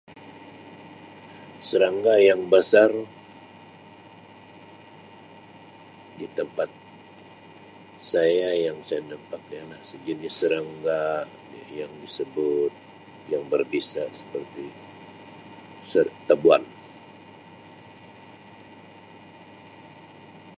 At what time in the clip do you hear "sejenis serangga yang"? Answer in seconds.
9.89-11.93